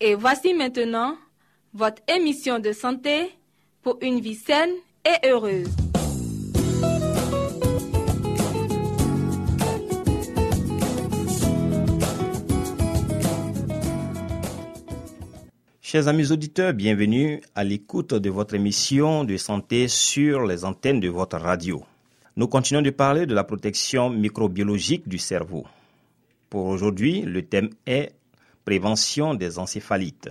[0.00, 1.16] Et voici maintenant
[1.72, 3.30] votre émission de santé
[3.82, 4.70] pour une vie saine
[5.06, 5.68] et heureuse.
[15.80, 21.08] Chers amis auditeurs, bienvenue à l'écoute de votre émission de santé sur les antennes de
[21.08, 21.82] votre radio.
[22.36, 25.64] Nous continuons de parler de la protection microbiologique du cerveau.
[26.50, 28.12] Pour aujourd'hui, le thème est
[28.66, 30.28] prévention des encéphalites.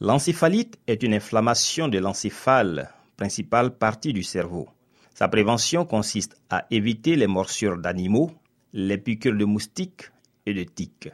[0.00, 4.68] L'encéphalite est une inflammation de l'encéphale, principale partie du cerveau.
[5.14, 8.32] Sa prévention consiste à éviter les morsures d'animaux,
[8.72, 10.10] les piqûres de moustiques
[10.46, 11.10] et de tiques.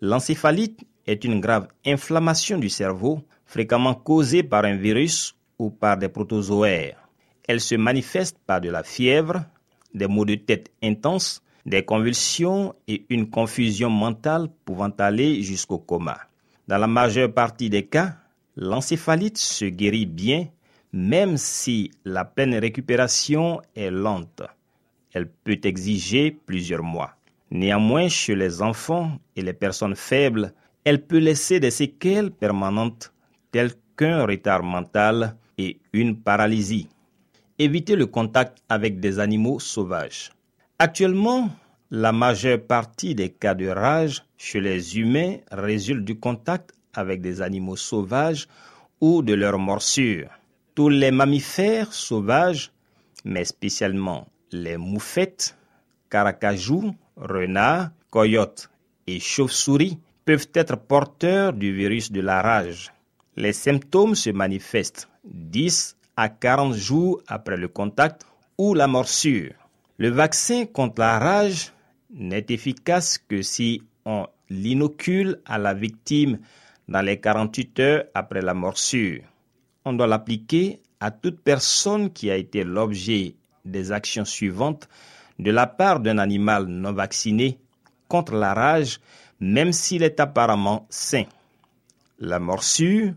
[0.00, 6.08] L'encéphalite est une grave inflammation du cerveau, fréquemment causée par un virus ou par des
[6.08, 7.08] protozoaires.
[7.48, 9.44] Elle se manifeste par de la fièvre,
[9.92, 16.18] des maux de tête intenses, des convulsions et une confusion mentale pouvant aller jusqu'au coma.
[16.68, 18.16] Dans la majeure partie des cas,
[18.56, 20.48] l'encéphalite se guérit bien,
[20.92, 24.42] même si la pleine récupération est lente.
[25.12, 27.16] Elle peut exiger plusieurs mois.
[27.50, 30.52] Néanmoins, chez les enfants et les personnes faibles,
[30.84, 33.12] elle peut laisser des séquelles permanentes
[33.52, 36.88] telles qu'un retard mental et une paralysie.
[37.58, 40.32] Éviter le contact avec des animaux sauvages.
[40.80, 41.50] Actuellement,
[41.92, 47.40] la majeure partie des cas de rage chez les humains résulte du contact avec des
[47.40, 48.48] animaux sauvages
[49.00, 50.30] ou de leurs morsures.
[50.74, 52.72] Tous les mammifères sauvages,
[53.24, 55.56] mais spécialement les moufettes,
[56.10, 58.68] caracajous, renards, coyotes
[59.06, 62.92] et chauves-souris, peuvent être porteurs du virus de la rage.
[63.36, 68.26] Les symptômes se manifestent 10 à 40 jours après le contact
[68.58, 69.54] ou la morsure.
[69.96, 71.72] Le vaccin contre la rage
[72.12, 76.40] n'est efficace que si on l'inocule à la victime
[76.88, 79.22] dans les 48 heures après la morsure.
[79.84, 84.88] On doit l'appliquer à toute personne qui a été l'objet des actions suivantes
[85.38, 87.58] de la part d'un animal non vacciné
[88.08, 88.98] contre la rage,
[89.38, 91.24] même s'il est apparemment sain.
[92.18, 93.12] La morsure,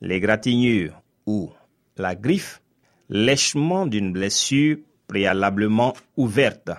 [0.00, 1.52] l'égratignure ou
[1.98, 2.62] la griffe,
[3.10, 6.70] lèchement d'une blessure préalablement ouverte.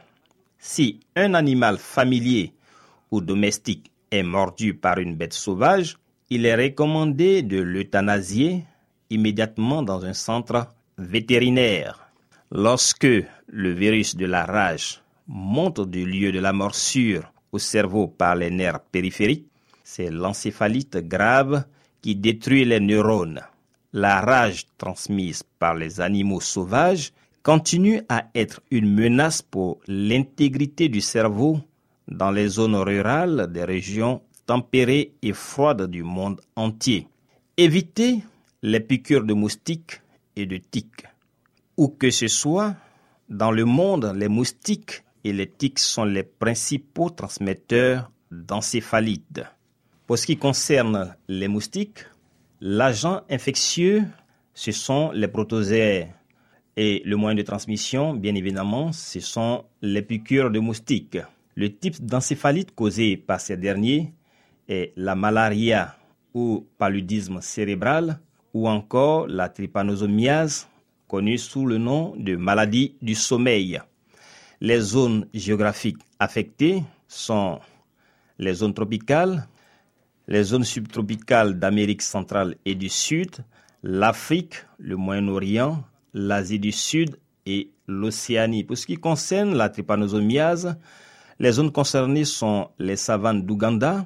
[0.59, 2.53] Si un animal familier
[3.11, 5.97] ou domestique est mordu par une bête sauvage,
[6.29, 8.63] il est recommandé de l'euthanasier
[9.09, 12.11] immédiatement dans un centre vétérinaire.
[12.51, 13.07] Lorsque
[13.47, 18.51] le virus de la rage monte du lieu de la morsure au cerveau par les
[18.51, 19.47] nerfs périphériques,
[19.83, 21.65] c'est l'encéphalite grave
[22.01, 23.41] qui détruit les neurones.
[23.91, 27.11] La rage transmise par les animaux sauvages
[27.43, 31.59] continue à être une menace pour l'intégrité du cerveau
[32.07, 37.07] dans les zones rurales des régions tempérées et froides du monde entier.
[37.57, 38.23] Évitez
[38.61, 40.01] les piqûres de moustiques
[40.35, 41.05] et de tiques.
[41.77, 42.75] Où que ce soit,
[43.29, 49.41] dans le monde, les moustiques et les tiques sont les principaux transmetteurs d'encéphalite.
[50.07, 52.05] Pour ce qui concerne les moustiques,
[52.59, 54.03] l'agent infectieux,
[54.53, 56.13] ce sont les protozoaires.
[56.81, 61.17] Et le moyen de transmission, bien évidemment, ce sont les piqûres de moustiques.
[61.55, 64.13] Le type d'encéphalite causé par ces derniers
[64.69, 65.97] est la malaria
[66.33, 68.21] ou paludisme cérébral
[68.53, 70.69] ou encore la trypanosomiase,
[71.09, 73.81] connue sous le nom de maladie du sommeil.
[74.61, 77.59] Les zones géographiques affectées sont
[78.37, 79.49] les zones tropicales,
[80.29, 83.31] les zones subtropicales d'Amérique centrale et du Sud,
[83.83, 85.83] l'Afrique, le Moyen-Orient,
[86.13, 88.63] l'Asie du Sud et l'Océanie.
[88.63, 90.77] Pour ce qui concerne la trypanosomiase,
[91.39, 94.05] les zones concernées sont les savanes d'Ouganda,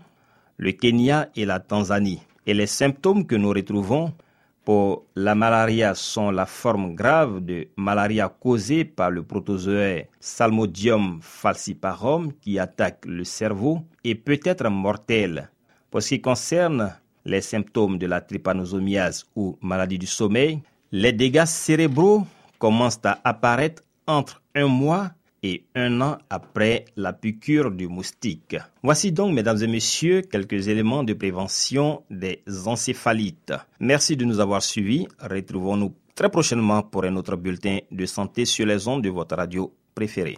[0.58, 2.22] le Kenya et la Tanzanie.
[2.46, 4.14] Et les symptômes que nous retrouvons
[4.64, 12.32] pour la malaria sont la forme grave de malaria causée par le protozoaire Salmodium falciparum
[12.40, 15.50] qui attaque le cerveau et peut être mortelle.
[15.92, 16.94] Pour ce qui concerne
[17.26, 20.62] les symptômes de la trypanosomiase ou maladie du sommeil,
[20.94, 22.24] les dégâts cérébraux
[22.60, 25.10] commencent à apparaître entre un mois
[25.42, 28.56] et un an après la piqûre du moustique.
[28.84, 33.54] Voici donc, mesdames et messieurs, quelques éléments de prévention des encéphalites.
[33.80, 35.08] Merci de nous avoir suivis.
[35.20, 39.74] Retrouvons-nous très prochainement pour un autre bulletin de santé sur les ondes de votre radio
[39.96, 40.38] préférée.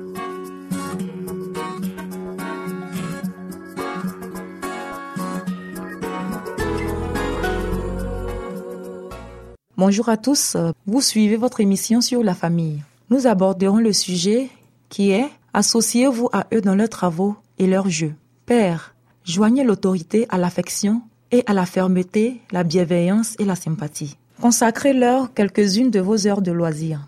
[9.83, 12.83] Bonjour à tous, vous suivez votre émission sur la famille.
[13.09, 14.47] Nous aborderons le sujet
[14.89, 18.13] qui est Associez-vous à eux dans leurs travaux et leurs jeux.
[18.45, 18.93] Père,
[19.23, 21.01] joignez l'autorité à l'affection
[21.31, 24.17] et à la fermeté, la bienveillance et la sympathie.
[24.39, 27.07] Consacrez-leur quelques-unes de vos heures de loisirs.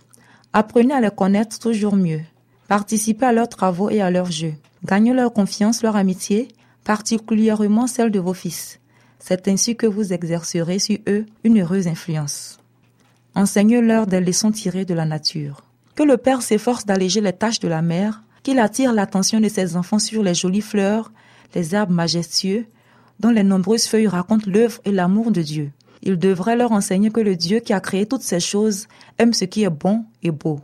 [0.52, 2.22] Apprenez à les connaître toujours mieux.
[2.70, 4.56] Participez à leurs travaux et à leurs jeux.
[4.84, 6.48] Gagnez leur confiance, leur amitié,
[6.84, 8.80] particulièrement celle de vos fils.
[9.20, 12.58] C'est ainsi que vous exercerez sur eux une heureuse influence.
[13.36, 15.64] Enseignez-leur des leçons tirées de la nature.
[15.96, 19.76] Que le Père s'efforce d'alléger les tâches de la mère, qu'il attire l'attention de ses
[19.76, 21.12] enfants sur les jolies fleurs,
[21.56, 22.66] les arbres majestueux,
[23.20, 25.72] dont les nombreuses feuilles racontent l'œuvre et l'amour de Dieu.
[26.02, 28.88] Il devrait leur enseigner que le Dieu qui a créé toutes ces choses
[29.18, 30.60] aime ce qui est bon et beau.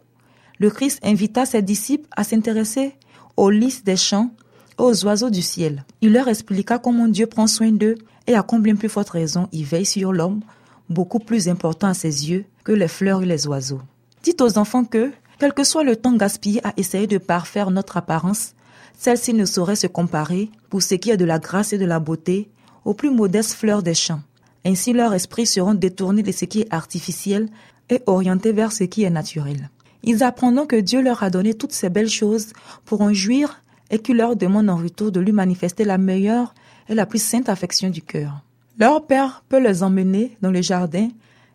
[0.59, 2.93] Le Christ invita ses disciples à s'intéresser
[3.37, 4.31] aux lys des champs
[4.77, 5.85] aux oiseaux du ciel.
[6.01, 7.95] Il leur expliqua comment Dieu prend soin d'eux
[8.27, 10.41] et à combien plus forte raison il veille sur l'homme,
[10.89, 13.81] beaucoup plus important à ses yeux que les fleurs et les oiseaux.
[14.23, 17.97] Dites aux enfants que, quel que soit le temps gaspillé à essayer de parfaire notre
[17.97, 18.53] apparence,
[18.97, 21.99] celle-ci ne saurait se comparer, pour ce qui est de la grâce et de la
[21.99, 22.49] beauté,
[22.83, 24.21] aux plus modestes fleurs des champs.
[24.65, 27.47] Ainsi leurs esprits seront détournés de ce qui est artificiel
[27.89, 29.69] et orientés vers ce qui est naturel.
[30.03, 32.47] Ils apprendront que Dieu leur a donné toutes ces belles choses
[32.85, 36.53] pour en jouir et qu'il leur demande en retour de lui manifester la meilleure
[36.89, 38.41] et la plus sainte affection du cœur.
[38.79, 41.09] Leur père peut les emmener dans le jardin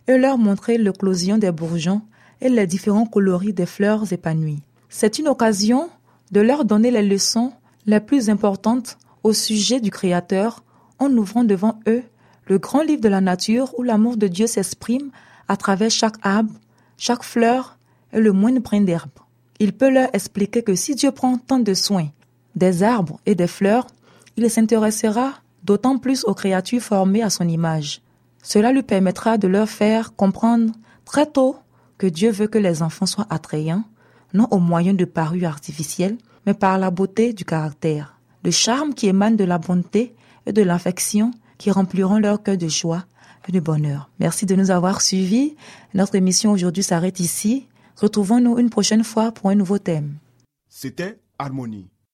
[0.07, 2.03] et leur montrer l'éclosion des bourgeons
[2.43, 4.63] et les différents coloris des fleurs épanouies.
[4.91, 5.89] C'est une occasion
[6.33, 7.53] de leur donner les leçons
[7.87, 10.63] les plus importantes au sujet du Créateur
[10.99, 12.03] en ouvrant devant eux
[12.47, 15.11] le grand livre de la nature où l'amour de Dieu s'exprime
[15.49, 16.53] à travers chaque arbre,
[16.99, 17.79] chaque fleur
[18.13, 19.09] et le moindre brin d'herbe.
[19.61, 22.09] Il peut leur expliquer que si Dieu prend tant de soin
[22.55, 23.87] des arbres et des fleurs,
[24.37, 25.33] il s'intéressera
[25.65, 28.03] d'autant plus aux créatures formées à son image.
[28.43, 30.73] Cela lui permettra de leur faire comprendre
[31.05, 31.57] très tôt
[31.99, 33.85] que Dieu veut que les enfants soient attrayants,
[34.35, 39.07] non au moyen de parures artificielles, mais par la beauté du caractère, le charme qui
[39.07, 40.15] émane de la bonté
[40.47, 43.05] et de l'affection qui rempliront leur cœur de joie
[43.49, 44.11] et de bonheur.
[44.21, 45.57] Merci de nous avoir suivis.
[45.95, 47.69] Notre émission aujourd'hui s'arrête ici.
[47.97, 50.17] Retrouvons-nous une prochaine fois pour un nouveau thème.
[50.69, 51.89] C'était Harmonie.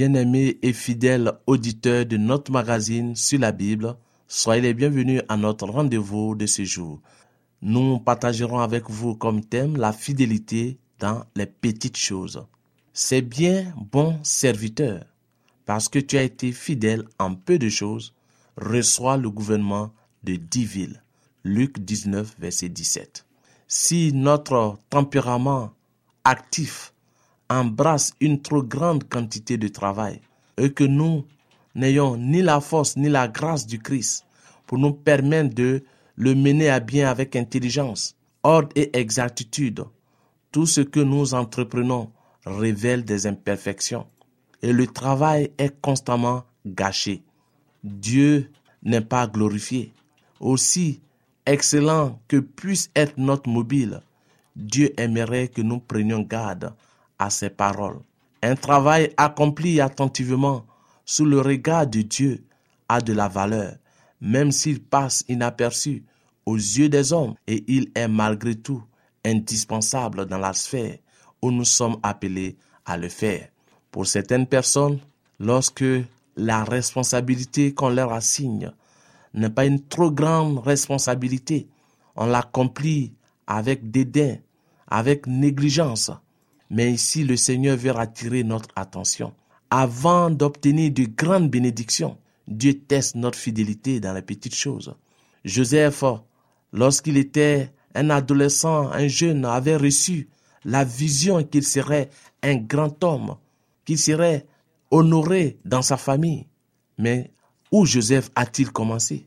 [0.00, 5.66] Bien-aimés et fidèles auditeurs de notre magazine sur la Bible, soyez les bienvenus à notre
[5.66, 7.02] rendez-vous de ce jour.
[7.60, 12.46] Nous partagerons avec vous comme thème la fidélité dans les petites choses.
[12.94, 15.04] C'est bien, bon serviteur,
[15.66, 18.14] parce que tu as été fidèle en peu de choses,
[18.56, 19.92] reçois le gouvernement
[20.24, 21.04] de dix villes.
[21.44, 23.26] Luc 19, verset 17.
[23.68, 25.74] Si notre tempérament
[26.24, 26.94] actif
[27.50, 30.20] embrasse une trop grande quantité de travail
[30.56, 31.26] et que nous
[31.74, 34.24] n'ayons ni la force ni la grâce du Christ
[34.66, 35.82] pour nous permettre de
[36.16, 39.84] le mener à bien avec intelligence, ordre et exactitude,
[40.52, 42.10] tout ce que nous entreprenons
[42.46, 44.06] révèle des imperfections
[44.62, 47.22] et le travail est constamment gâché.
[47.82, 48.50] Dieu
[48.82, 49.92] n'est pas glorifié.
[50.38, 51.00] Aussi
[51.46, 54.02] excellent que puisse être notre mobile,
[54.56, 56.74] Dieu aimerait que nous prenions garde
[57.20, 58.00] à ses paroles.
[58.42, 60.64] Un travail accompli attentivement
[61.04, 62.44] sous le regard de Dieu
[62.88, 63.76] a de la valeur,
[64.20, 66.02] même s'il passe inaperçu
[66.46, 68.82] aux yeux des hommes, et il est malgré tout
[69.24, 70.96] indispensable dans la sphère
[71.42, 73.48] où nous sommes appelés à le faire.
[73.90, 74.98] Pour certaines personnes,
[75.38, 75.84] lorsque
[76.36, 78.72] la responsabilité qu'on leur assigne
[79.34, 81.68] n'est pas une trop grande responsabilité,
[82.16, 83.12] on l'accomplit
[83.46, 84.36] avec dédain,
[84.88, 86.10] avec négligence.
[86.70, 89.34] Mais ici, le Seigneur veut attirer notre attention.
[89.70, 94.94] Avant d'obtenir de grandes bénédictions, Dieu teste notre fidélité dans les petites choses.
[95.44, 96.04] Joseph,
[96.72, 100.28] lorsqu'il était un adolescent, un jeune, avait reçu
[100.64, 102.10] la vision qu'il serait
[102.42, 103.36] un grand homme,
[103.84, 104.46] qu'il serait
[104.90, 106.46] honoré dans sa famille.
[106.98, 107.32] Mais
[107.72, 109.26] où Joseph a-t-il commencé?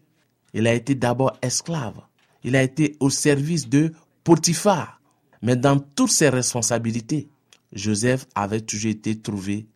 [0.54, 2.02] Il a été d'abord esclave.
[2.44, 3.92] Il a été au service de
[4.24, 5.02] Potiphar.
[5.42, 7.30] Mais dans toutes ses responsabilités,
[7.74, 9.68] Joseph avait toujours été trouvé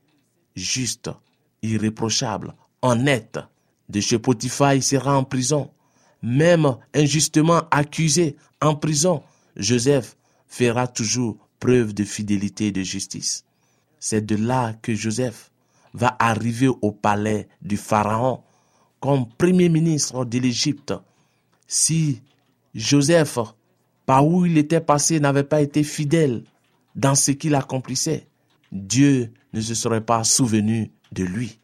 [0.55, 1.09] juste,
[1.61, 3.39] irréprochable, honnête.
[3.89, 5.71] De chez Potiphar, il sera en prison.
[6.21, 9.23] Même injustement accusé en prison,
[9.55, 13.45] Joseph fera toujours preuve de fidélité et de justice.
[13.99, 15.51] C'est de là que Joseph
[15.93, 18.43] va arriver au palais du Pharaon
[18.99, 20.93] comme premier ministre de l'Égypte.
[21.67, 22.21] Si
[22.75, 23.39] Joseph,
[24.05, 26.43] par où il était passé, n'avait pas été fidèle
[26.97, 28.27] dans ce qu'il accomplissait,
[28.71, 31.59] Dieu ne se serait pas souvenu de lui.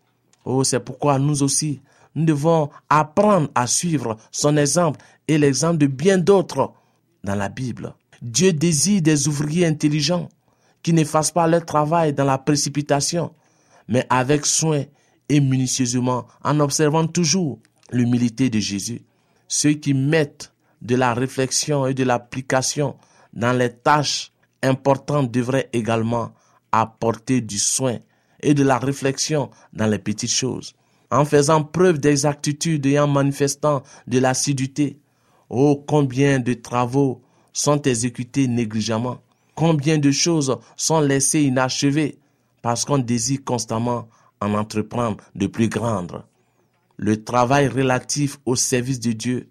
[0.46, 1.82] Oh, c'est pourquoi nous aussi,
[2.16, 6.72] nous devons apprendre à suivre son exemple et l'exemple de bien d'autres
[7.24, 7.96] dans la Bible.
[8.22, 10.30] Dieu désire des ouvriers intelligents
[10.84, 13.34] qui ne fassent pas leur travail dans la précipitation,
[13.88, 14.84] mais avec soin
[15.30, 17.60] et minutieusement, en observant toujours
[17.92, 19.02] l'humilité de Jésus.
[19.48, 22.96] Ceux qui mettent de la réflexion et de l'application
[23.34, 24.33] dans les tâches
[24.64, 26.32] importantes devraient également
[26.72, 28.00] apporter du soin
[28.42, 30.74] et de la réflexion dans les petites choses,
[31.12, 34.98] en faisant preuve d'exactitude et en manifestant de l'assiduité.
[35.50, 37.22] Oh, combien de travaux
[37.54, 39.20] sont exécutés négligemment,
[39.54, 42.18] combien de choses sont laissées inachevées
[42.64, 44.08] parce qu'on désire constamment
[44.42, 46.24] en entreprendre de plus grandes.
[46.98, 49.50] Le travail relatif au service de Dieu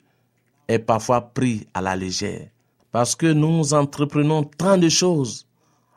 [0.68, 2.48] est parfois pris à la légère
[2.92, 5.46] parce que nous entreprenons tant de choses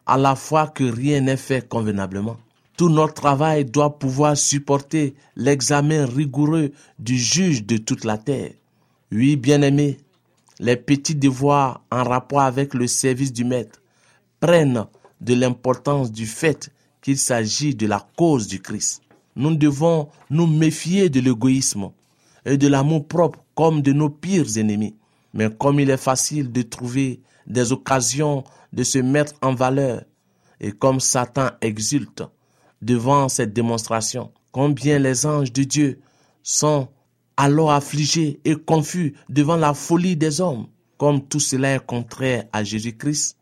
[0.05, 2.37] à la fois que rien n'est fait convenablement.
[2.77, 8.51] Tout notre travail doit pouvoir supporter l'examen rigoureux du juge de toute la terre.
[9.11, 9.97] Oui, bien-aimés,
[10.59, 13.81] les petits devoirs en rapport avec le service du maître
[14.39, 14.85] prennent
[15.21, 16.69] de l'importance du fait
[17.01, 19.01] qu'il s'agit de la cause du Christ.
[19.35, 21.91] Nous devons nous méfier de l'égoïsme
[22.45, 24.95] et de l'amour propre comme de nos pires ennemis.
[25.35, 30.03] Mais comme il est facile de trouver des occasions de se mettre en valeur,
[30.61, 32.23] et comme Satan exulte
[32.81, 35.99] devant cette démonstration, combien les anges de Dieu
[36.41, 36.87] sont
[37.35, 42.63] alors affligés et confus devant la folie des hommes, comme tout cela est contraire à
[42.63, 43.37] Jésus-Christ,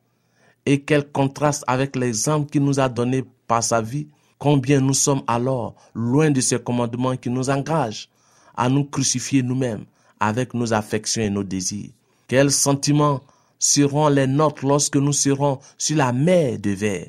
[0.66, 4.08] et quel contraste avec l'exemple qu'il nous a donné par sa vie,
[4.40, 8.10] combien nous sommes alors loin de ces commandements qui nous engagent
[8.56, 9.86] à nous crucifier nous-mêmes
[10.28, 11.90] avec nos affections et nos désirs.
[12.30, 13.22] Quels sentiments
[13.60, 17.08] seront les nôtres lorsque nous serons sur la mer de verre?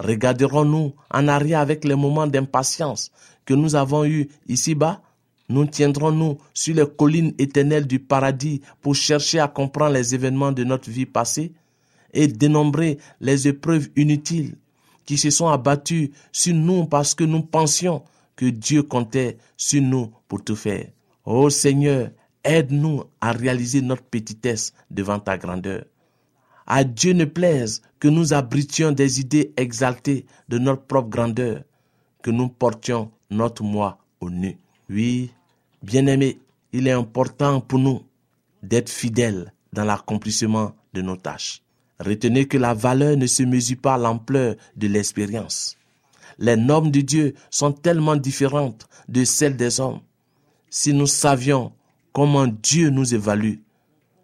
[0.00, 3.12] Regarderons-nous en arrière avec les moments d'impatience
[3.44, 5.00] que nous avons eus ici-bas?
[5.48, 10.64] Nous tiendrons-nous sur les collines éternelles du paradis pour chercher à comprendre les événements de
[10.64, 11.52] notre vie passée
[12.12, 14.56] et dénombrer les épreuves inutiles
[15.06, 18.02] qui se sont abattues sur nous parce que nous pensions
[18.34, 20.88] que Dieu comptait sur nous pour tout faire.
[21.24, 22.10] Ô Seigneur,
[22.44, 25.84] Aide-nous à réaliser notre petitesse devant ta grandeur.
[26.66, 31.62] À Dieu ne plaise que nous abritions des idées exaltées de notre propre grandeur,
[32.22, 34.58] que nous portions notre moi au nu.
[34.88, 35.30] Oui,
[35.82, 36.38] bien-aimés,
[36.72, 38.02] il est important pour nous
[38.62, 41.62] d'être fidèles dans l'accomplissement de nos tâches.
[41.98, 45.76] Retenez que la valeur ne se mesure pas à l'ampleur de l'expérience.
[46.38, 50.00] Les normes de Dieu sont tellement différentes de celles des hommes.
[50.70, 51.72] Si nous savions
[52.14, 53.56] comment Dieu nous évalue,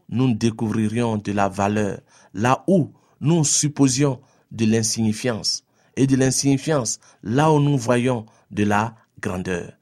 [0.09, 2.01] nous découvririons de la valeur
[2.33, 4.21] là où nous supposions
[4.53, 5.65] de l'insignifiance
[5.97, 9.73] et de l'insignifiance là où nous voyons de la grandeur.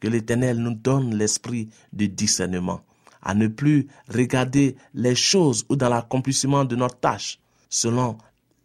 [0.00, 2.80] Que l'Éternel nous donne l'esprit de discernement,
[3.22, 8.16] à ne plus regarder les choses ou dans l'accomplissement de notre tâche selon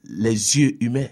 [0.05, 1.09] les yeux humains,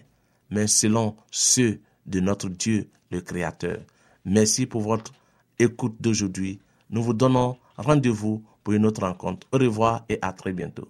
[0.49, 3.79] mais selon ceux de notre Dieu le Créateur.
[4.23, 5.11] Merci pour votre
[5.59, 6.59] écoute d'aujourd'hui.
[6.89, 9.47] Nous vous donnons Rendez-vous pour une autre rencontre.
[9.51, 10.87] Au revoir et à très bientôt.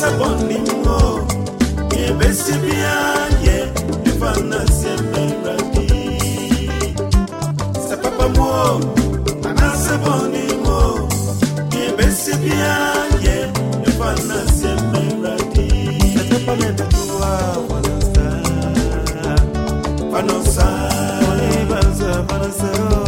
[0.00, 0.98] sabonimo
[2.04, 3.56] ebesibiaye
[4.10, 5.88] evanasiemeraki
[7.88, 8.50] sapapamo
[9.48, 10.78] anasebonimo
[11.84, 13.36] ebesibiaye
[13.88, 15.68] evanasiemeraki
[16.20, 17.32] etepanetetua
[17.70, 18.26] wanasa
[20.12, 20.68] panosa
[21.60, 23.01] ebanza panaseo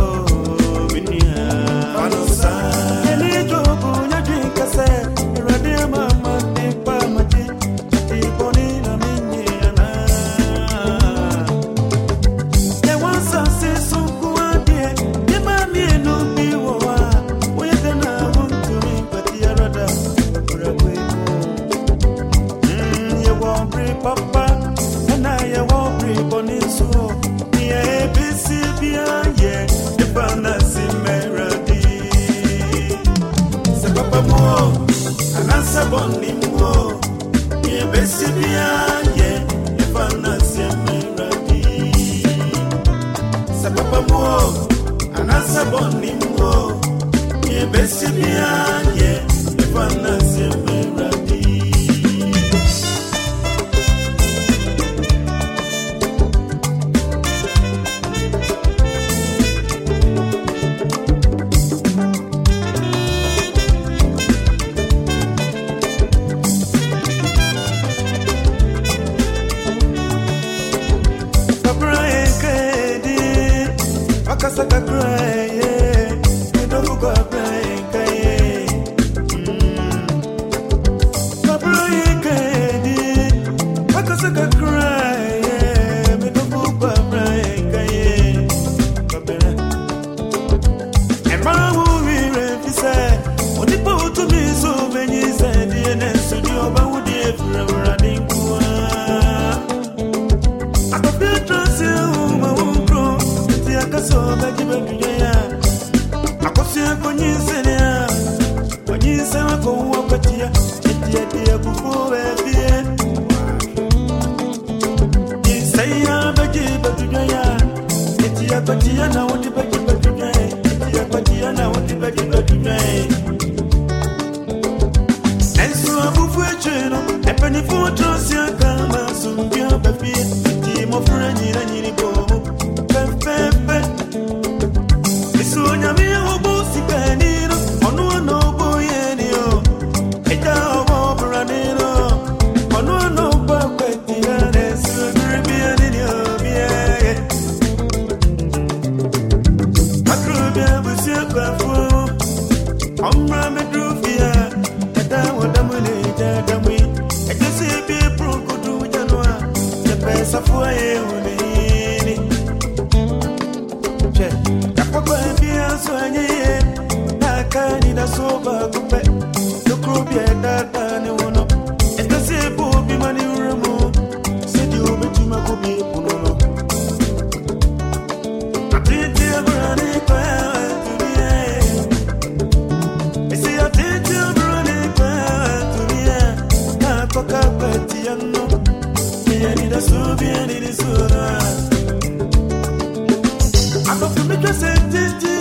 [194.45, 195.34] que sei dit.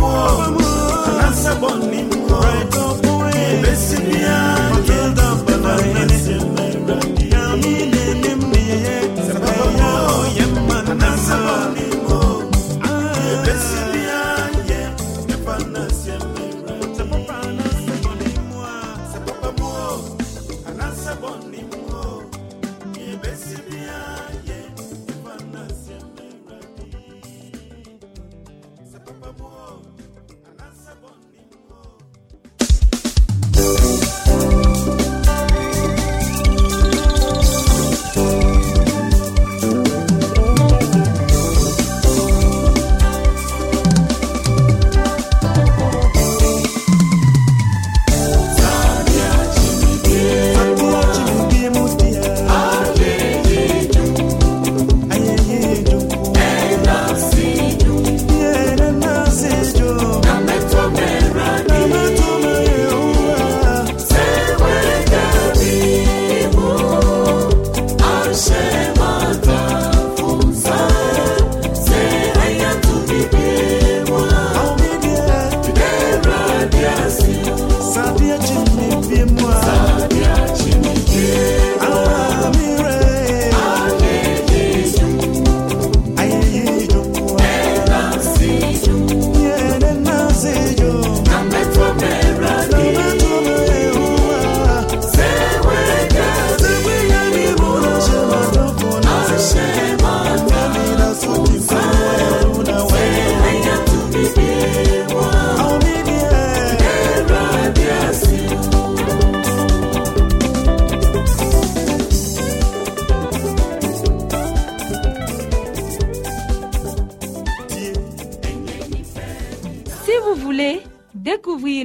[0.00, 0.54] moi,
[1.22, 1.89] dans sa bonne